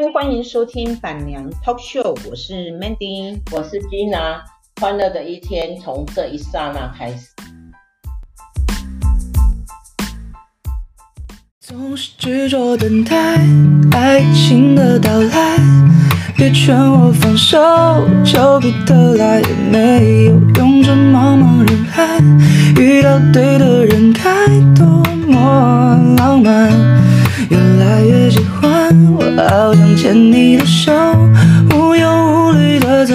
[0.00, 4.42] 嗨，欢迎收听板娘 Talk Show，我是 Mandy，我是 Gina，
[4.80, 7.26] 欢乐的一天从这一刹那开始。
[11.60, 13.16] 总是执着等待
[13.90, 15.58] 爱情的到来，
[16.36, 17.58] 别劝我放手，
[18.24, 20.80] 求不得来也没有用。
[20.80, 22.20] 这茫茫人海，
[22.80, 24.46] 遇到对的人该
[24.76, 24.86] 多
[25.26, 26.70] 么浪漫。
[27.50, 30.92] 越来越喜欢，我好想牵你的手，
[31.72, 33.14] 无忧无虑的走，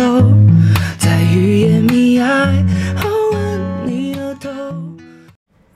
[0.98, 2.66] 在雨夜迷爱，
[2.96, 4.50] 好吻你额头。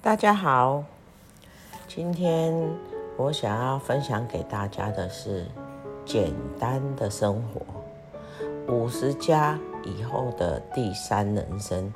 [0.01, 0.83] 大家好，
[1.87, 2.51] 今天
[3.15, 5.45] 我想要分享给大家的是
[6.03, 11.93] 简单的生活，五十加以后的第三人生。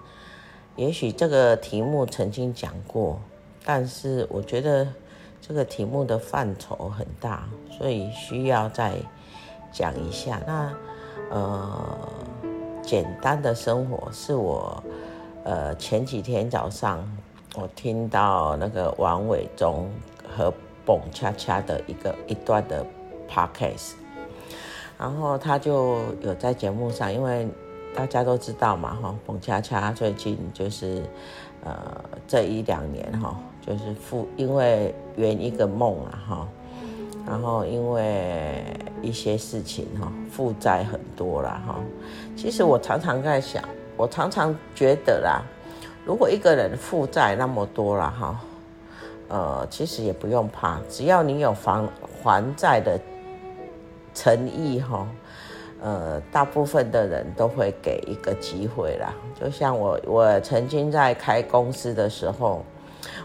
[0.75, 3.19] 也许这个题目曾经讲过，
[3.65, 4.87] 但是我觉得。
[5.41, 8.93] 这个题目的范畴很大，所以需要再
[9.71, 10.39] 讲一下。
[10.45, 10.71] 那
[11.31, 12.07] 呃，
[12.81, 14.81] 简单的生活是我
[15.43, 17.03] 呃前几天早上
[17.55, 19.89] 我听到那个王伟忠
[20.29, 20.53] 和
[20.85, 22.85] 蹦恰恰的一个一段的
[23.29, 23.93] podcast，
[24.97, 27.47] 然后他就有在节目上，因为
[27.95, 31.03] 大家都知道嘛哈，蹦恰恰最近就是
[31.63, 33.35] 呃这一两年哈。
[33.61, 36.47] 就是负，因为圆一个梦啊哈，
[37.27, 38.63] 然后因为
[39.03, 41.75] 一些事情哈，负债很多啦哈。
[42.35, 43.63] 其实我常常在想，
[43.95, 45.43] 我常常觉得啦，
[46.03, 48.41] 如果一个人负债那么多了哈，
[49.27, 51.87] 呃，其实也不用怕，只要你有还
[52.23, 52.99] 还债的
[54.15, 55.07] 诚意哈，
[55.83, 59.13] 呃，大部分的人都会给一个机会啦。
[59.39, 62.65] 就像我，我曾经在开公司的时候。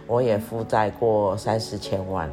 [0.06, 2.30] 我也负债过三四千万，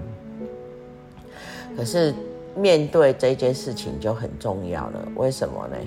[1.76, 2.14] 可是
[2.56, 5.08] 面对这件事情就很重要了。
[5.16, 5.78] 为什么呢？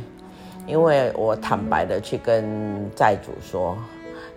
[0.66, 2.44] 因为我坦白的去跟
[2.96, 3.78] 债主说：“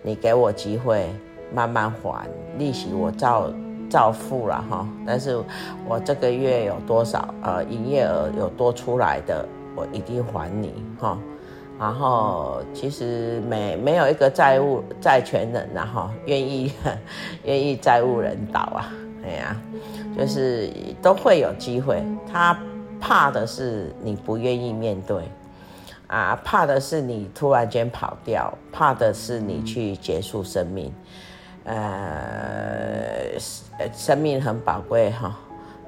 [0.04, 1.10] 你给我机会
[1.52, 3.52] 慢慢还利息，我照
[3.90, 4.88] 照付了哈。
[5.08, 5.42] 但是
[5.88, 9.44] 我这个月有多少呃营业额有多出来的，
[9.76, 11.18] 我一定还你哈。”
[11.80, 16.74] 然后其实没没有一个债务债权人然后愿意
[17.44, 18.92] 愿意债务人倒啊，
[19.26, 19.56] 哎呀，
[20.18, 20.70] 就是
[21.02, 22.04] 都会有机会。
[22.30, 22.60] 他
[23.00, 25.24] 怕的是你不愿意面对
[26.08, 30.94] 啊，怕的是你突然间跑掉，怕的是你去结束生命。
[31.64, 33.40] 呃，
[33.94, 35.38] 生命很宝贵哈，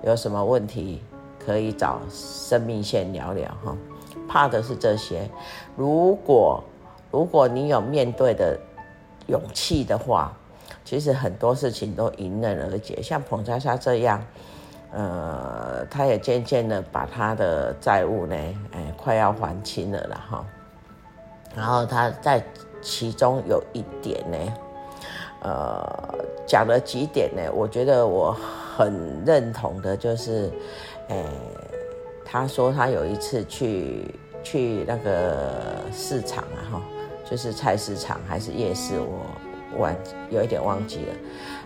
[0.06, 1.02] 有什么问题
[1.44, 3.76] 可以找生命线聊聊哈。
[4.32, 5.30] 怕的是这些。
[5.76, 6.64] 如果
[7.12, 8.58] 如果你有面对的
[9.28, 10.32] 勇气的话，
[10.86, 13.02] 其实很多事情都迎刃而解。
[13.02, 14.24] 像彭莎莎这样，
[14.94, 18.36] 呃，他也渐渐的把他的债务呢，
[18.72, 20.46] 哎，快要还清了了哈。
[21.54, 22.42] 然后他在
[22.82, 24.38] 其中有一点呢，
[25.44, 28.34] 呃，讲了几点呢，我觉得我
[28.78, 30.50] 很认同的，就是，
[31.10, 31.26] 哎。
[32.32, 34.06] 他说他有一次去
[34.42, 36.82] 去那个市场啊，哈，
[37.30, 39.26] 就是菜市场还是夜市，我
[39.78, 39.94] 忘
[40.30, 41.14] 有一点忘记了。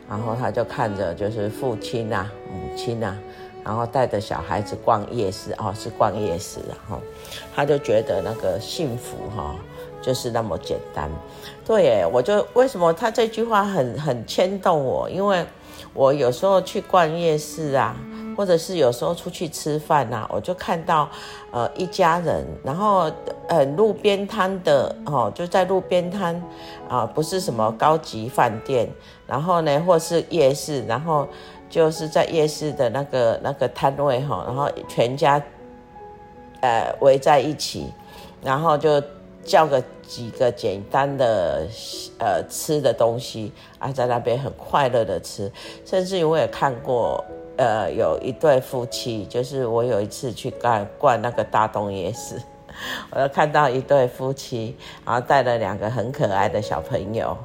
[0.10, 3.16] 然后他就看着就是父亲啊、母亲啊，
[3.64, 7.00] 然后带着小孩子逛夜市，哦，是逛夜市，然后
[7.56, 9.56] 他就觉得那个幸福哈，
[10.02, 11.08] 就是那么简单。
[11.64, 15.46] 对耶，我就为什么他这句话很很牵动我，因为
[15.94, 17.96] 我有时候去逛夜市啊。
[18.36, 21.10] 或者是有时候出去吃饭呐、我就看到，
[21.52, 23.10] 呃，一家人，然后，
[23.48, 26.42] 呃，路边摊的哦，就在路边摊，
[26.90, 28.90] 啊、不是什么高级饭店，
[29.26, 31.28] 然后呢，或是夜市，然后
[31.70, 35.42] 就是在夜市的那个那个摊位哈，然后全家，
[36.62, 37.88] 呃，围在一起，
[38.44, 39.02] 然后就
[39.44, 41.66] 叫个几个简单的，
[42.20, 45.52] 呃，吃的东西啊，在那边很快乐的吃，
[45.86, 47.24] 甚至我也看过。
[47.58, 52.42] 呃，有一对夫妻，就是我有一次去逛逛那个大东夜市，
[53.12, 54.76] 我就看到一对夫妻，
[55.06, 57.38] 然后带了两个很可爱的小朋友，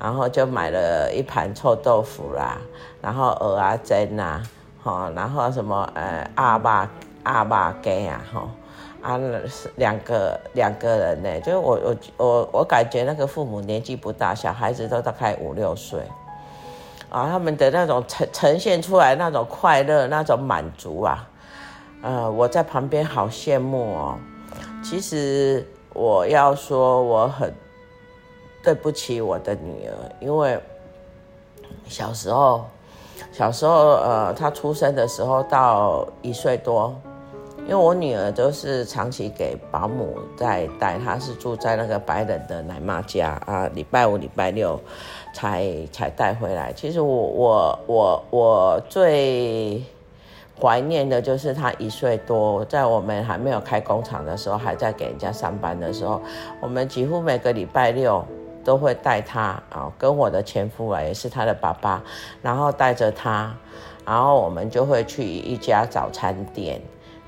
[0.00, 2.58] 然后就买了一盘臭豆腐啦，
[3.00, 4.42] 然后蚵仔煎呐，
[4.82, 6.90] 哈，然后什么呃阿爸
[7.22, 8.48] 阿爸给啊，哈，
[9.00, 9.20] 啊
[9.76, 16.00] 两个两个人呢，就是我我我我感觉那个父母年纪不大，小孩子都大概五六岁。
[17.12, 21.28] 啊，他们的那种呈呈现出来那种快乐、那种满足啊，
[22.02, 24.18] 呃，我在旁边好羡慕哦。
[24.82, 27.52] 其实我要说，我很
[28.64, 30.58] 对不起我的女儿，因为
[31.86, 32.64] 小时候，
[33.30, 36.98] 小时候，呃，她出生的时候到一岁多，
[37.64, 44.78] 因为我女儿都是长期给保姆在带，她是住在那个白人的奶妈家啊，礼拜五、礼拜六
[45.32, 46.72] 才才带回来。
[46.72, 49.82] 其实我我我我最
[50.60, 56.20] 怀念的就是她一岁多，在我们还没有开工厂的时候，还在给人家上班的时候，
[56.60, 58.24] 我们几乎每个礼拜六
[58.64, 62.02] 都会带她啊，跟我的前夫啊，也是她的爸爸，
[62.42, 63.54] 然后带着她。
[64.04, 66.82] 然后我们就会去一家早餐店，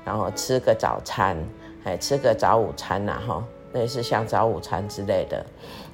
[0.05, 1.35] 然后吃个早餐，
[1.83, 3.43] 哎，吃个早午餐呐，哈，
[3.73, 5.43] 类似像早午餐之类的。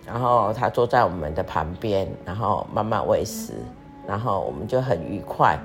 [0.05, 3.53] 然后他坐在我们的旁边，然后慢慢喂食，
[4.05, 5.57] 然后我们就很愉快。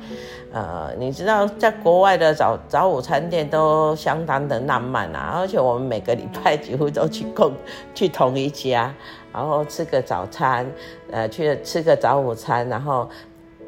[0.53, 7.53] 呃，你知道，在国外的早早午餐店都相当的浪漫啊，而且我们每个礼拜几乎都去共
[7.95, 8.95] 去同一家，
[9.33, 10.65] 然后吃个早餐，
[11.11, 13.09] 呃，去吃个早午餐，然后。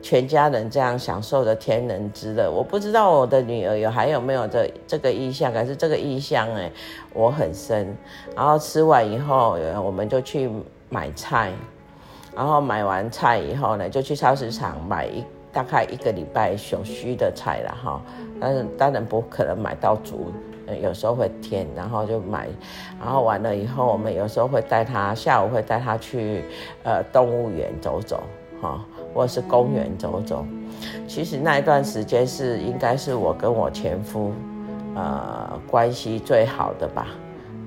[0.00, 6.70] 全家人这样享受的天伦之乐，我不知道我的女儿有还有没有这这个意向，可是这个意向哎，
[7.12, 7.96] 我很深。
[8.34, 10.50] 然后吃完以后，我们就去
[10.88, 11.52] 买菜，
[12.34, 18.00] 然后买完菜以后呢，就去超市场买一大概一个礼拜所需的菜了哈。
[18.40, 20.32] 但是当然不可能买到足，
[20.80, 22.46] 有时候会添，然后就买。
[23.00, 26.44] 然后完了以后，我们有时候会带她，下午会带她去
[26.84, 28.22] 呃动物园走走
[28.62, 28.84] 哈。
[29.18, 30.46] 或是公园走走，
[31.08, 34.30] 其实那一段时间是应该是我跟我前夫，
[34.94, 37.08] 呃，关系最好的吧，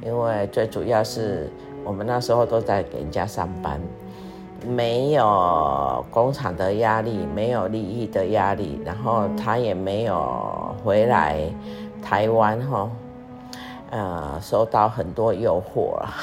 [0.02, 1.52] 因为最主要是
[1.84, 3.82] 我们那时候都在给人家上班，
[4.66, 11.38] 没有工厂的压力，没有利益的压力，然后他也没有回来
[12.02, 12.90] 台湾哈，
[13.90, 16.16] 呃，受到很多诱惑啊。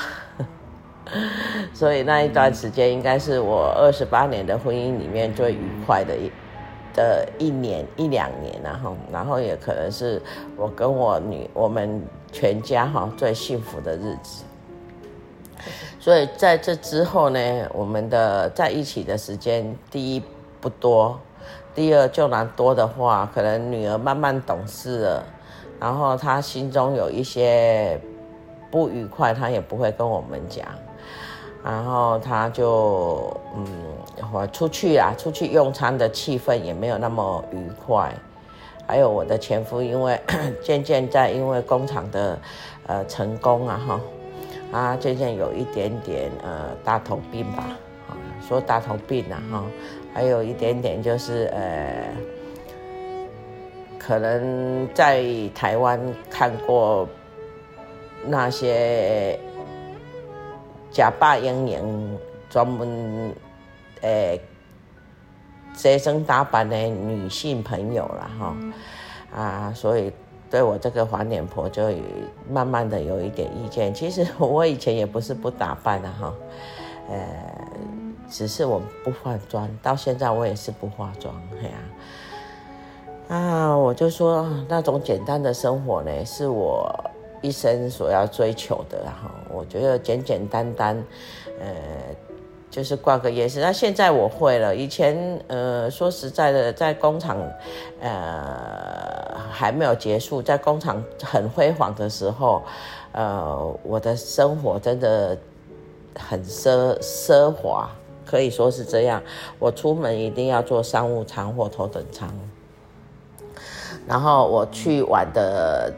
[1.72, 6.30] 所以那一段时间应该是我二十八年的婚姻里面最愉快的一
[6.94, 10.20] 的一年一两年，然后然后也可能是
[10.56, 14.44] 我跟我女我们全家哈最幸福的日子。
[15.98, 20.22] 所以在这之后呢，我们的在一起的时间，第一
[20.60, 21.18] 不多，
[21.74, 25.24] 第二就难多的话，可能女儿慢慢懂事了，
[25.80, 28.00] 然后她心中有一些
[28.70, 30.66] 不愉快，她也不会跟我们讲。
[31.64, 33.66] 然后他就嗯，
[34.32, 38.14] 我出去啊，出去用餐的气氛也没有那么愉快。
[38.86, 40.18] 还有我的前夫，因为
[40.62, 42.38] 渐渐在因为工厂的
[42.86, 44.00] 呃成功啊哈，
[44.72, 47.64] 啊渐渐有一点点呃大头病吧，
[48.08, 49.64] 啊说大头病啊哈，
[50.14, 52.06] 还有一点点就是呃，
[53.98, 55.22] 可能在
[55.54, 56.00] 台湾
[56.30, 57.06] 看过
[58.24, 59.38] 那些。
[60.98, 62.18] 假扮英英，
[62.50, 63.32] 专门
[64.00, 64.40] 诶，
[65.72, 68.56] 随身打扮的女性朋友了哈，
[69.32, 70.12] 啊，所以
[70.50, 71.88] 对我这个黄脸婆就
[72.50, 73.94] 慢慢的有一点意见。
[73.94, 76.34] 其实 我以前也不是不打扮的哈，
[77.08, 77.16] 呃，
[78.28, 86.92] 只是我不化妆，到现在我也是不化妆，嘿呀，啊，我就说那种简单的生活呢，是我。
[87.40, 91.04] 一生所要追求的哈，我觉得简简单单，
[91.60, 91.66] 呃，
[92.70, 93.60] 就是逛个夜市。
[93.60, 97.36] 那现在我会了，以前呃，说实在的，在工厂，
[98.00, 102.62] 呃，还没有结束，在工厂很辉煌的时候，
[103.12, 105.38] 呃，我的生活真的
[106.18, 107.88] 很奢奢华，
[108.26, 109.22] 可以说是这样。
[109.58, 112.28] 我出门一定要坐商务舱或头等舱，
[114.06, 115.92] 然后我去玩的。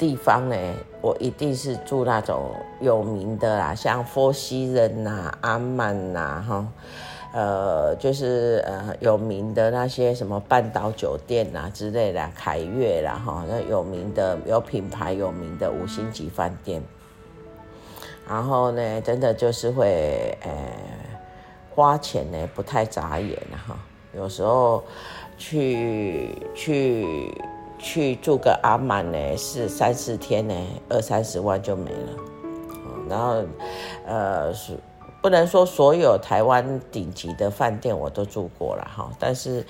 [0.00, 0.56] 地方呢，
[1.02, 6.66] 我一定是住那种有名的啦，像佛西人呐、阿曼呐，哈，
[7.34, 16.82] 呃，就是呃有名的那些什么半岛酒店呐之类的，凯悦啦，哈，那有名的有品牌有名的五星级饭店。
[18.26, 20.50] 然后呢，真的就是会呃
[21.74, 23.76] 花钱呢不太眨眼哈，
[24.16, 24.82] 有时候
[25.36, 27.30] 去去。
[27.80, 30.54] 去住个阿曼呢，是三四天呢，
[30.88, 32.12] 二三十万就没了。
[33.08, 33.42] 然后，
[34.06, 34.52] 呃，
[35.20, 39.66] 不能说所有台湾顶级的饭店我都住过了哈，但是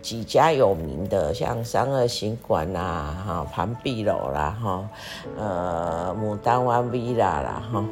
[0.00, 4.88] 几家有名的，像三二行馆啦，哈，庞碧楼啦，哈，
[5.36, 7.84] 呃，牡丹湾 villa 啦，哈，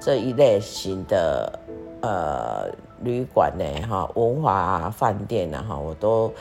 [0.00, 1.58] 这一类型的
[2.00, 2.70] 呃
[3.02, 6.32] 旅馆呢，哈，文华饭店呢，哈，我都。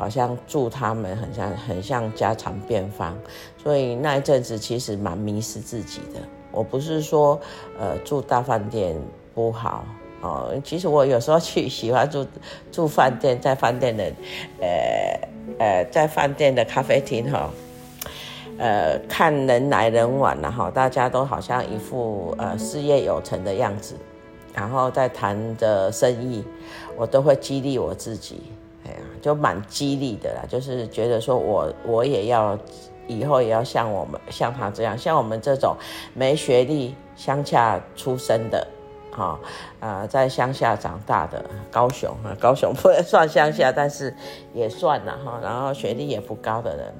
[0.00, 3.14] 好像住他们很像很像家常便饭，
[3.62, 6.20] 所以那一阵子其实蛮迷失自己的。
[6.50, 7.38] 我不是说
[7.78, 8.96] 呃住大饭店
[9.34, 9.84] 不好
[10.22, 12.26] 哦，其实我有时候去喜欢住
[12.72, 14.04] 住饭店，在饭店的
[14.62, 15.20] 呃
[15.58, 17.50] 呃在饭店的咖啡厅哈，
[18.56, 23.94] 呃，看人来人往，然后大家都好像一副呃事业有成的样子，
[24.54, 26.42] 然后在谈着生意，
[26.96, 28.44] 我都会激励我自己，
[29.20, 32.58] 就蛮激励的啦，就是觉得说我我也要
[33.06, 35.76] 以后也要像我们像他这样，像我们这种
[36.14, 38.66] 没学历、乡下出生的。
[39.12, 39.36] 哈，
[39.80, 44.14] 呃，在乡下长大的高雄啊，高雄 不能算乡下，但是
[44.54, 45.40] 也算了哈。
[45.42, 46.94] 然后学历也不高的人，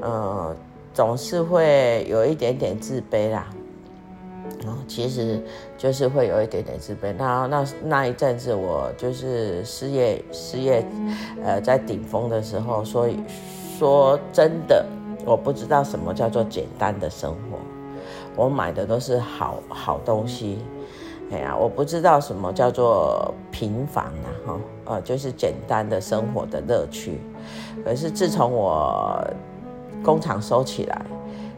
[0.00, 0.56] 呃，
[0.94, 3.46] 总是会有一点点自卑啦。
[4.66, 5.40] 哦，其实
[5.78, 7.14] 就是会有一点点自卑。
[7.16, 10.84] 那那那一阵子，我就是事业事业，
[11.44, 13.18] 呃，在顶峰的时候，所以
[13.78, 14.84] 说真的，
[15.24, 17.58] 我不知道什么叫做简单的生活。
[18.34, 20.58] 我买的都是好好东西。
[21.32, 27.20] 哎呀，我不知道什么叫做平凡啊，哈，呃，就是简单的生活的乐趣。
[27.84, 29.26] 可是自从我
[30.04, 31.04] 工厂收起来，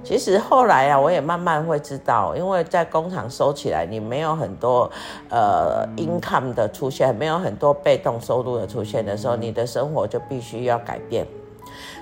[0.08, 4.90] 其实后来啊，我也慢慢会知道，因为在工厂收起来，你没有很多
[5.28, 11.26] 呃 income 的出现，没有很多被动收入的出现的时候，你的生活就必须要改变。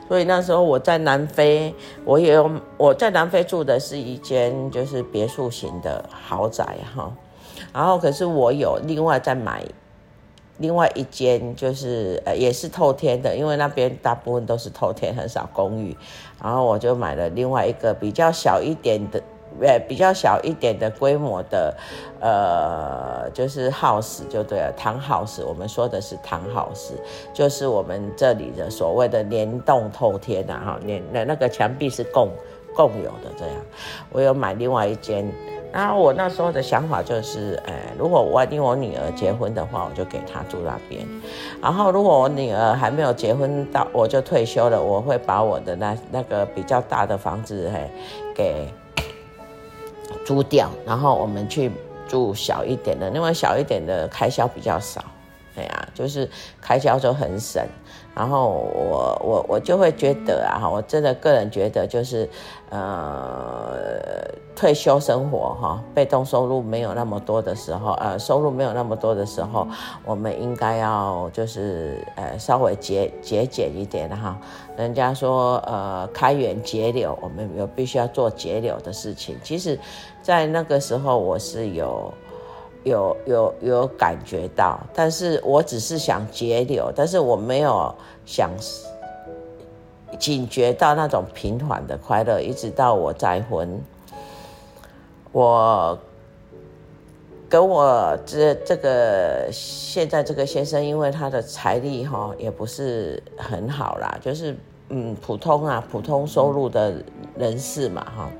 [0.07, 7.11] 所以那时候我在南非，我也有我在南非住的是一间就是别墅型的豪宅，哈。
[7.73, 9.65] 然后，可是我有另外再买
[10.59, 15.97] 另外一间，就是呃也是透天的，因为那边大部分都是透天，很少公寓。
[16.43, 19.23] 然后我就买了另外一个比较小一点的，
[19.61, 21.77] 呃比较小一点的规模的，
[22.21, 26.93] 呃就是 house 就对了，townhouse，我们说的是 townhouse，
[27.35, 32.31] 就是我们这里的所谓的联动透天啊，哈，连那那个墙壁是共
[32.75, 33.57] 共有的这样。
[34.11, 35.31] 我有买另外一间。
[35.77, 41.07] 然后我那时候的想法就是，哎，如果万一我女儿结婚的话，我就给她住那边。
[41.61, 47.91] 然后如果我女儿还没有结婚到，我就退休了，我会把我的那那个比较大的房子，嘿，
[48.35, 48.73] 给
[50.25, 51.71] 租掉，然后我们去
[52.09, 55.05] 住小一点的，因为小一点的开销比较少，
[55.59, 56.27] 哎呀，就是
[56.59, 57.63] 开销就很省。
[58.17, 62.27] 然后我我我就会觉得啊，我真的个人觉得就是，
[62.71, 63.77] 呃，
[64.55, 69.69] 退休生活哈，被动收入没有那么多的时候，呃，收入没有那么多的时候，
[70.07, 74.39] 我们应该要就是呃稍微节节俭一点哈。
[74.79, 79.37] 人家说呃开源节流，我们有必须要做节流的事情。
[79.43, 79.79] 其实，
[80.23, 82.11] 在那个时候我是有。
[82.87, 87.93] 有有有感觉到，但是我只是想节流，但是我没有
[88.25, 88.53] 想
[90.21, 93.83] 警觉到那种平缓的快乐，一直到我再婚，
[95.33, 95.99] 我
[97.49, 104.57] 跟我这这个现在这个先生，因为他的财力哈也不是很好啦，就是
[104.89, 106.95] 嗯普通啊普通收入的
[107.37, 108.31] 人士嘛哈。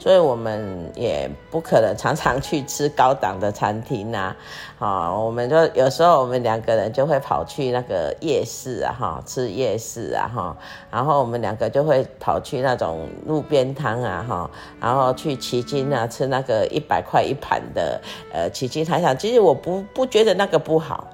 [0.00, 4.34] 所以我们也不可能常常去吃高档的餐厅呐，
[4.78, 10.56] 啊，我们就有时候我们两个人就会跑去那个夜市啊，哈，吃夜市啊，哈，
[10.88, 14.50] 然后我们两个就会跑去那种路边摊啊，哈，
[14.80, 18.00] 然后去奇经啊吃那个一百块一盘的
[18.32, 19.18] 呃旗津海产。
[19.18, 21.08] 其实我不不觉得那个不好，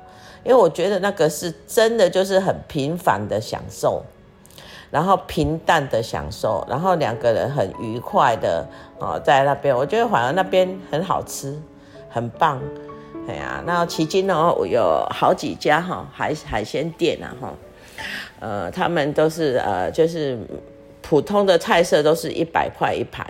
[0.45, 4.03] 因为我觉得那个是真的就是很平凡的享受。
[4.95, 8.65] 然后平淡的享受，然后两个人很愉快的
[9.01, 11.61] 哦，在那边，我觉得反而那边很好吃，
[12.09, 12.61] 很棒，
[13.27, 17.53] 哎呀，那迄今呢有好几家哈海海鲜店啊哈，
[18.39, 20.39] 呃，他们都是呃就是
[21.03, 23.27] 普通的菜色都是一百块一盘。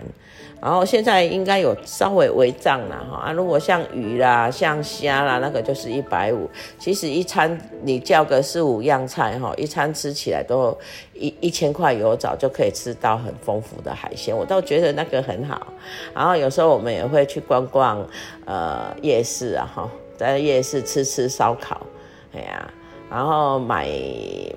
[0.61, 6.49] 然后现在应该有稍微微涨了哈啊，如果像鱼啦、像虾啦，那个就是一百五。
[6.79, 10.75] 其实一餐你叫个四五样菜哈，一餐吃起来都
[11.13, 15.67] 一一千块有找就可以吃到很丰富的海鲜，我倒觉得那个很好。
[16.15, 18.03] 然后有时候我们也会去逛逛
[18.45, 21.85] 呃夜市啊哈，在夜市吃吃烧烤，
[22.33, 22.73] 哎呀，
[23.11, 23.87] 然后买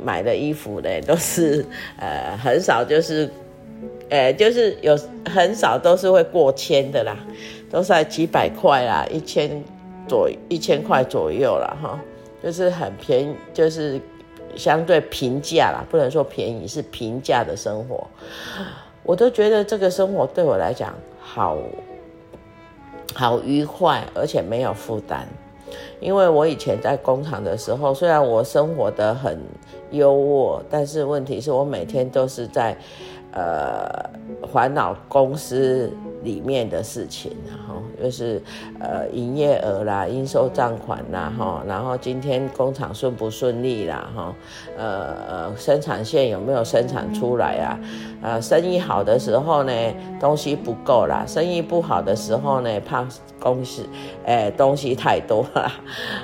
[0.02, 1.66] 买的衣服呢都是
[1.98, 3.28] 呃很少就是。
[4.10, 7.14] 哎，就是有很少都是会过千的啦，
[7.70, 9.62] 都是在几百块啦，一千
[10.08, 11.76] 左一千块左右啦。
[11.82, 12.00] 哈，
[12.42, 14.00] 就是很便宜，就是
[14.56, 18.06] 相对平价啦，不能说便宜，是平价的生活，
[19.02, 21.58] 我都觉得这个生活对我来讲好
[23.12, 25.26] 好愉快，而且没有负担，
[26.00, 29.38] 因为我以前在工厂的时候，虽然我生活得很
[29.90, 32.74] 优渥，但是问题是我每天都是在。
[33.32, 34.10] 呃，
[34.52, 35.92] 烦恼公司
[36.22, 38.42] 里面的事情，然后就是
[38.80, 44.34] 呃营业额啦、应收账款啦，哈，然后今天工厂顺不顺利啦，哈，
[44.76, 47.78] 呃呃生产线有没有生产出来啊？
[48.22, 49.72] 呃，生意好的时候呢，
[50.20, 53.06] 东西不够啦；生意不好的时候呢，怕
[53.38, 53.86] 公司
[54.24, 55.72] 哎东西太多了，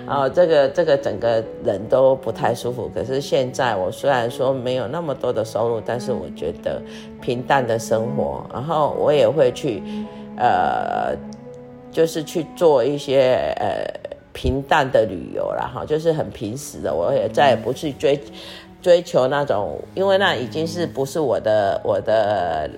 [0.06, 2.90] 啊这个这个整个人都不太舒服。
[2.94, 6.80] 可是现在我虽然说没有那么多的收入，但是我觉得
[7.20, 9.82] 平淡的生活，然后我也会去。
[10.36, 11.16] 呃，
[11.92, 13.86] 就是去做一些呃
[14.32, 18.20] 平淡的旅游啦，哈，就是很平时的，我也再也不去追
[18.84, 22.68] 追求那种，因为那已经是不是我的我的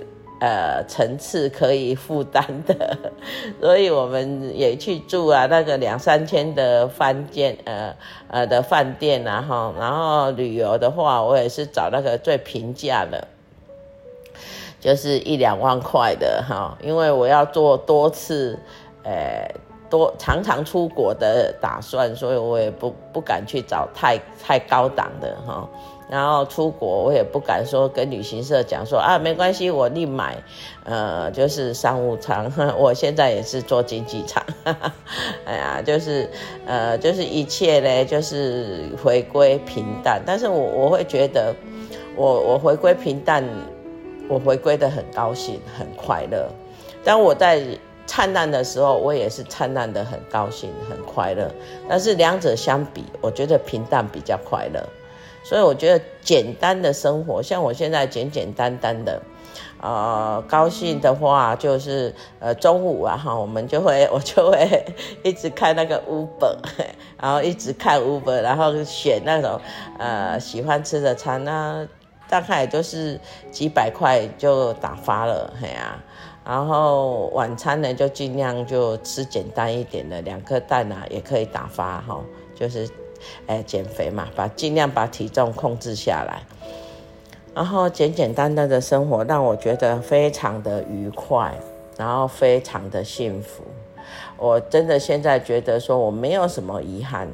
[0.41, 2.97] 呃层次可以负担的，
[3.61, 7.93] 所以我们也去住啊那个两三千的饭店，呃
[8.29, 13.27] 呃的饭店啊哈，然后旅游的话，我也是找那个最平价的。
[14.79, 18.57] 就是一两万块的哈，因为我要做多次，
[19.03, 19.51] 呃，
[19.91, 25.69] 多常常出国的打算，所以我也不不敢去找太太高档的哈。
[26.09, 30.37] 然后出国我也不敢说跟旅行社讲说啊，没关系，我另买，
[30.85, 32.53] 呃，就是商务舱。
[32.79, 34.43] 我现在也是做经济舱，
[35.45, 36.29] 哎呀，就是
[36.67, 40.23] 呃，就是一切呢，就是回归平淡。
[40.25, 41.55] 但是我我会觉得
[42.17, 43.45] 我，我我回归平淡。
[44.29, 46.49] 我回归的很高兴，很快乐。
[47.05, 47.63] 当我在
[48.07, 51.49] 灿烂的时候，我也是灿烂的很高兴，很快乐。
[51.89, 54.85] 但是两者相比，我觉得平淡比较快乐。
[55.49, 59.23] 所以我觉得简单的生活，像我现在简简单单的，
[59.81, 64.85] 呃，高兴的话就是呃中午啊哈，我们就会 我就会
[65.23, 66.57] 一直看那个 Uber，
[67.23, 69.61] 然后一直看 Uber，然后选那种
[70.01, 71.87] 呃喜欢吃的餐那。
[72.29, 73.21] 大概也就是
[73.53, 76.03] 几百块就打发了，嘿呀、啊，
[76.45, 82.21] 然后晚餐呢就尽量就吃简单一点的，两颗蛋啊也可以打发哈，
[82.53, 82.91] 就是，
[83.47, 86.43] 哎减肥嘛，把尽量把体重控制下来，
[87.55, 91.55] 然后简简单单的生活让我觉得非常的愉快，
[91.97, 93.63] 然后非常的幸福，
[94.37, 97.29] 我真的现在觉得说我没有什么遗憾，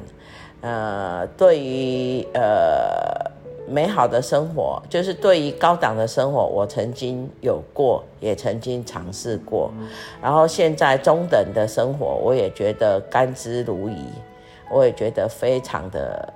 [0.61, 3.31] 呃，对于呃。
[3.65, 9.71] 美好的生活，就是对于高档的生活，我曾经有过，也曾经尝试过。
[10.21, 13.95] 然后现在中等的生活，我也觉得甘之如饴，
[14.73, 16.33] 我也觉得非常的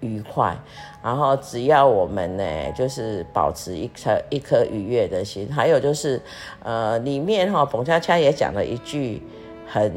[0.00, 0.56] 愉快。
[1.02, 2.44] 然后只要我们呢，
[2.74, 5.48] 就是保持一颗一颗愉悦的心。
[5.52, 6.20] 还有就是，
[6.62, 9.22] 呃，里面哈，澎恰恰也讲了一句
[9.66, 9.92] 很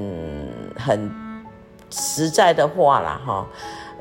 [0.78, 1.12] 很
[1.89, 3.47] 实在的话啦，哈。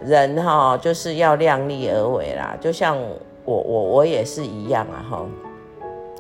[0.00, 2.96] 人哈就是要量力而为啦，就像
[3.44, 5.26] 我我我也是一样啊哈，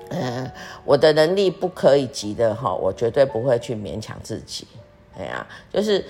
[0.08, 0.50] 嗯，
[0.84, 4.66] 我的能力不可以及的哈，我绝对不会去勉强自己，
[5.16, 6.04] 哎呀，就是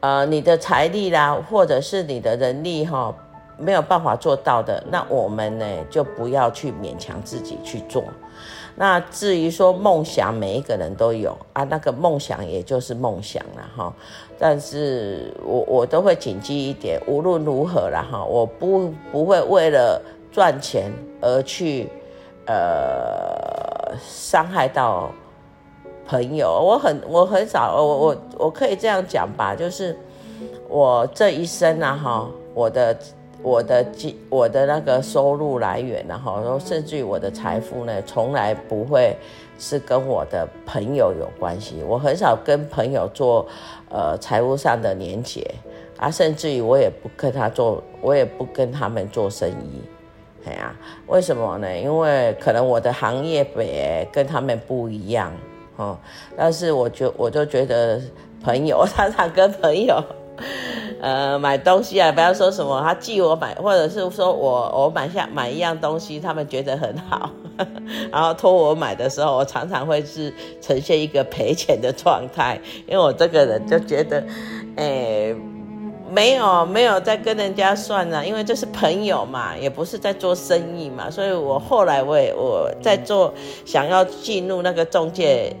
[0.00, 3.14] 呃你的财力啦，或者是你的能力哈
[3.58, 8.02] 没有办法做到的，那我们呢就不要去勉强自己去做。
[8.76, 13.92] 那至于说梦想，每一个人都有啊，那个梦想也就是梦想了哈。
[14.38, 20.00] 但是我我都会谨记一点，无论如何啦哈，我不不会为了
[20.32, 21.90] 赚钱而去
[22.46, 25.10] 呃伤害到
[26.10, 26.48] 朋友。
[26.48, 29.96] 我很我很少，我我我可以这样讲吧，就是
[30.68, 32.96] 我这一生啊哈，我的。
[33.42, 33.86] 我的
[34.28, 39.16] 我的那个收入来源，然后甚至于我的财富呢，从来不会
[39.58, 41.82] 是跟我的朋友有关系。
[41.88, 43.46] 我很少跟朋友做
[43.88, 45.50] 呃财务上的连结
[45.96, 49.80] 啊，甚至于我也不跟他做，我也不跟他们做生意。
[50.46, 51.78] 哎呀，为什么呢？
[51.78, 55.32] 因为可能我的行业别跟他们不一样，
[55.80, 55.96] 哦，
[56.36, 57.98] 但是我就我就觉得
[58.44, 60.02] 朋友常常跟朋友。
[61.02, 67.68] 呃，买东西啊，不要说什么他寄我买，或者是说我我买下买一样东西，他们觉得很好，呵呵，
[68.12, 74.22] 然后托我买的时候，我常常会是呈现一个赔钱的状态，因为我这个人就觉得，
[74.76, 75.34] 哎，
[76.10, 83.32] 没有没有在跟人家算了，因为这是朋友嘛，也不是在做生意嘛，所以我后来我也我在做，
[83.64, 85.54] 想要进入那个中介。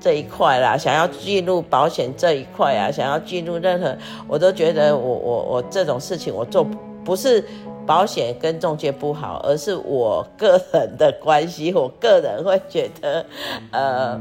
[0.00, 6.66] 这一块啦，想要进入保险这一块啊，想要进入任何，我都觉得我我我这种事情我做
[7.04, 7.44] 不是
[7.86, 13.24] 保险跟中介不好，而是我个人的关系，我个人会觉得，
[13.72, 14.20] 呃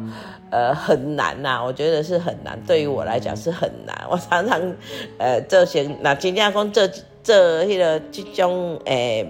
[0.49, 3.93] 呃很难呐，我觉得是很难，对于我来讲是很难。
[4.09, 4.61] 我常常
[5.17, 6.89] 呃这些那今天讲这
[7.21, 9.27] 这那个这种诶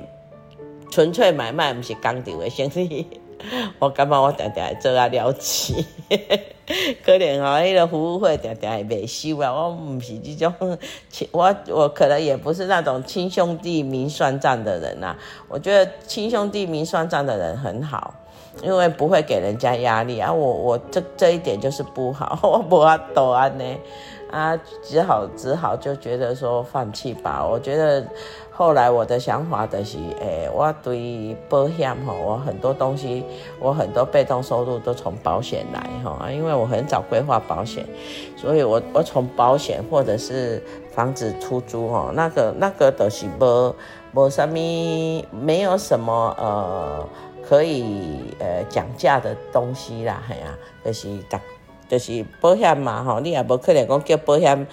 [0.91, 3.07] 纯粹买卖不是刚定的生意。
[3.79, 5.85] 我感觉我常常做啊了不起，
[7.05, 9.51] 可能哦，那个服务费常常也未收啊。
[9.53, 10.53] 我不是这种，
[11.31, 15.15] 我我可能也不是那种亲兄弟明算账的人呐、
[15.47, 18.13] 我觉得亲兄弟明算账的人很好，
[18.63, 20.33] 因为不会给人家压力啊。
[20.33, 23.63] 我我这这一点就是不好，我不要抖啊呢
[24.31, 27.45] 啊，只好只好就觉得说放弃吧。
[27.45, 28.05] 我觉得。
[28.57, 33.23] 后来我的想法就是，诶、我对保险吼，我很多东西，
[33.59, 37.85] 我很多被动收入都从保险来哈，因为我很早规划保险，
[38.35, 40.59] 所以我我从保险或者是
[40.91, 43.75] 房子出租哈，那个那个都是无
[44.15, 44.55] 无什么，
[45.29, 47.07] 没有什么呃
[47.47, 51.07] 可以呃讲价的东西啦，系啊，就是
[51.87, 54.65] 就是保险嘛哈，你也无可能讲叫保险。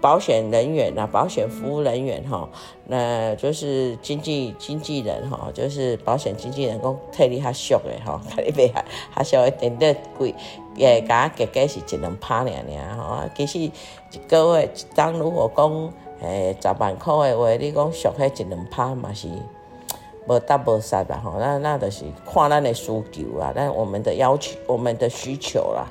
[0.00, 2.48] 保险人员啊，保险服务人员哈，
[2.86, 8.84] 那就是经纪经纪人哈，就是保险经纪人讲替你较俗的哈， 替你买
[9.16, 10.34] 较俗一点点贵，
[10.74, 13.72] 也加价格是一两趴尔尔哈，其实一
[14.26, 19.28] 个月一当如果讲诶十万块的话，你讲俗迄一两趴嘛是
[20.26, 25.86] 无大无煞啦吼，那那就是看咱的需求啊，那我们的要求，我们的需求啦。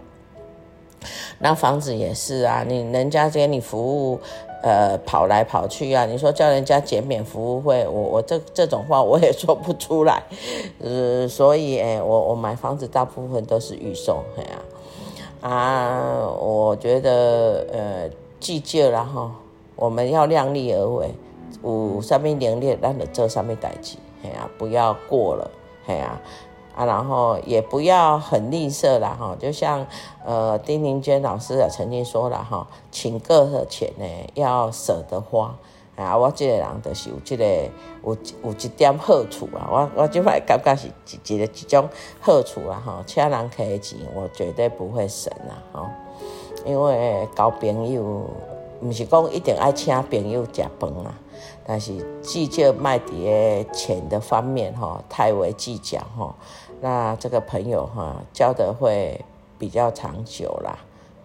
[1.40, 4.20] 那房子也是啊，你人家给你服务，
[4.62, 10.24] 呃，跑来跑去啊，你说叫人家减免服务费，我我这这种话我也 说不出来，
[10.80, 18.10] 呃，所以哎，我我买房子大部分都是预售，哎呀，啊，我觉得呃，
[18.40, 19.32] 计较了哈，
[19.76, 21.10] 我们要量力而为，
[21.64, 25.50] 有上面连列，让你做上面代志，哎呀，不要过了，
[25.88, 26.06] 哎呀。
[26.08, 26.22] 啊，
[26.86, 29.86] 然后也不要很吝啬啦，哈，就像
[30.26, 35.54] 呃丁宁娟老师也曾经说了哈，请客的钱呢要舍得花
[35.96, 37.46] 啊，我这个人就是有这个
[38.06, 41.90] 有有一点好处啊，我我即摆感觉是一一个一种
[42.22, 45.92] 好处啊，哈，请人客的钱我绝对不会省啊，哈，
[46.66, 48.26] 因为交朋友
[48.80, 51.14] 不是讲一定爱请朋友吃饭啊，
[51.68, 56.34] 但是计较卖碟钱的方面哈，太为计较哈。
[56.82, 59.20] 那这个朋友哈交的会
[59.58, 60.78] 比较长久啦，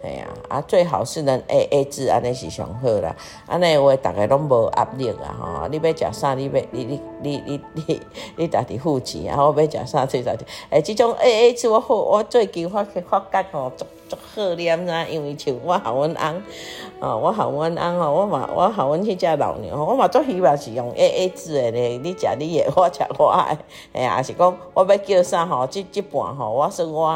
[0.03, 3.15] 哎呀啊，最好是能 A A 制，安尼是上好啦，
[3.47, 8.03] 安尼话大家拢无压力啊吼，你要食啥，你要你你你你你
[8.37, 13.73] 你家己付钱，然后我要食啥这啥的，哎，这种 A A 制我好，我最近发发觉哦，
[14.15, 16.43] 足好念啊，因为像我和阮翁。
[17.01, 23.59] 哦，我和阮翁哦，我嘛我和阮迄只老娘，我嘛足希望是用 A A 制的咧，你食你的，我食我的，
[23.93, 27.13] 哎呀，是讲我要叫啥吼，即即半吼，我算我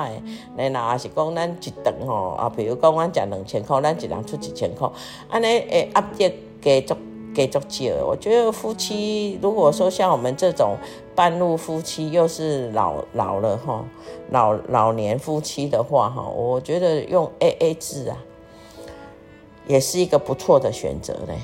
[0.56, 4.88] 的，然后也是讲咱一顿吼，啊，比如讲阮食两千块，咱一人出一千块，
[5.30, 6.96] 安尼诶压力加足
[7.34, 7.84] 加足少。
[8.06, 10.76] 我觉得夫妻如果说像我们这种
[11.18, 13.84] 半路夫妻，又是老老了哈，
[14.30, 18.16] 老老年夫妻的话哈，我觉得用 A A 制啊。
[19.66, 21.34] 也是一个不错的选择嘞，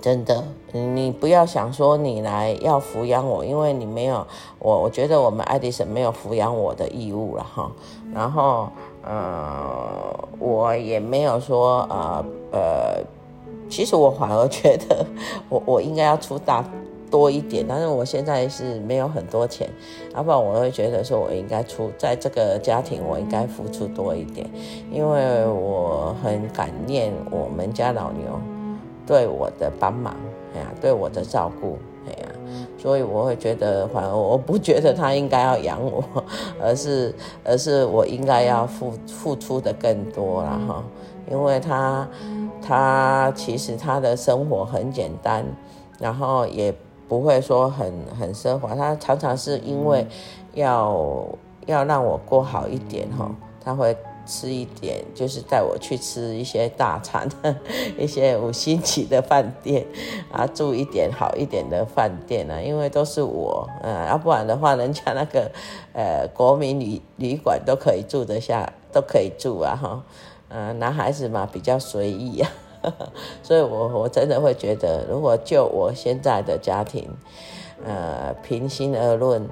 [0.00, 4.24] 真的，你不要想说你来要抚养我，因为你没有
[4.60, 7.72] 我，我觉得我们爱迪生没有抚养我的义务了哈。
[8.14, 8.68] 然后，
[9.02, 13.04] 呃，我也没有说，呃呃，
[13.68, 15.04] 其实我反而觉得
[15.48, 16.64] 我我应该要出大。
[17.14, 19.70] 多一点，但是我现在是没有很多钱，
[20.16, 24.44] 要不然我会觉得说，我应该出在这个家庭，我应该付出多一点，
[24.90, 28.24] 因为我很感念我们家老牛
[29.06, 30.16] 对我的帮忙，
[30.56, 32.28] 哎呀，对我的照顾，哎呀，
[32.76, 36.02] 所以我会觉得，反而我不觉得他应该要养我，
[36.60, 40.84] 而是而是我应该要付付出的更多了哈，
[41.30, 42.08] 因为他
[42.60, 45.44] 他其实他的生活很简单，
[46.00, 46.74] 然后也。
[47.08, 50.06] 不会说很很奢华，他常常是因为
[50.54, 51.26] 要
[51.66, 53.30] 要让我过好一点哈，
[53.62, 57.28] 他会吃一点，就是带我去吃一些大餐，
[57.98, 59.84] 一些五星级的饭店
[60.32, 65.50] 啊，住一点好一点的饭店啊，因为都是我，嗯，要不然的话，人家那个
[65.92, 70.02] 呃国民旅旅馆都可以住得下，都可以住啊哈，
[70.48, 72.50] 嗯，男孩子嘛比较随意啊。
[73.42, 77.08] 所以我，我真的会觉得，如果就我现在的家庭，
[77.84, 79.48] 呃，平心而论，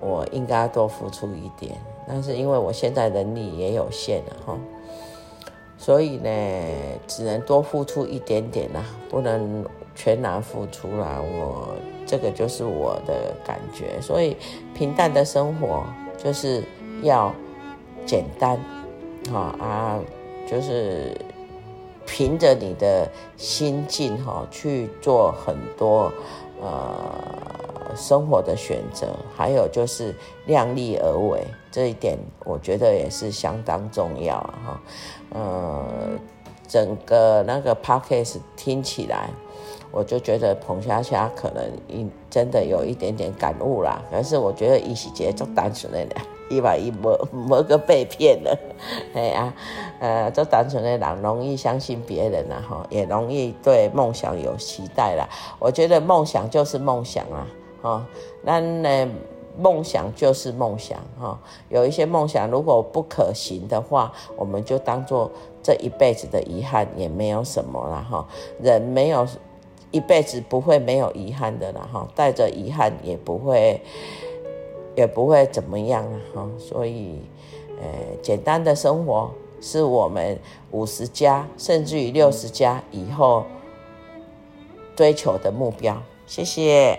[0.00, 1.76] 我应该多付出一点。
[2.08, 4.58] 但是，因为我现在能力也有限了哈，
[5.78, 6.30] 所以呢，
[7.06, 9.64] 只能多付出一点点啦，不能
[9.94, 11.20] 全然付出啦。
[11.20, 11.68] 我
[12.06, 14.00] 这个就是我的感觉。
[14.00, 14.36] 所以，
[14.74, 15.84] 平淡的生活
[16.16, 16.64] 就是
[17.02, 17.32] 要
[18.04, 18.58] 简单，
[19.32, 20.00] 啊，
[20.48, 21.16] 就是。
[22.06, 26.12] 凭着你的心境哈去做很多
[26.60, 30.14] 呃生活的选择，还有就是
[30.46, 34.80] 量力而为，这一点我觉得也是相当重要啊哈。
[35.32, 35.86] 呃，
[36.68, 39.30] 整个那个 podcast 听起来，
[39.90, 44.02] 我就觉得彭虾虾可能真的有一点点感悟啦。
[44.10, 46.04] 可是我觉得一喜节就单纯的
[46.50, 48.58] 一把一摸摸个被骗了，
[49.14, 49.54] 哎呀，
[50.00, 55.28] 呃，做单纯的人容易相信别人呐，哈，也容易对梦想有期待啦。
[55.60, 57.46] 我觉得梦想就是梦想啊，
[57.80, 58.06] 哈，
[58.42, 59.08] 那呢，
[59.56, 61.38] 梦想就是梦想哈。
[61.68, 65.30] 有一些梦想如果不可行的话，我们就当做
[65.62, 68.26] 这一辈子的遗憾，也没有什么了哈。
[68.60, 69.24] 人没有
[69.92, 73.80] 一辈子不会没有遗憾的了哈，带着遗憾也不会。
[74.96, 77.20] 也不会怎么样啊哈，所以，
[77.80, 77.86] 呃，
[78.22, 80.38] 简单的生活是我们
[80.70, 83.44] 五十加甚至于六十加以后
[84.96, 86.00] 追求的目标。
[86.26, 86.98] 谢谢。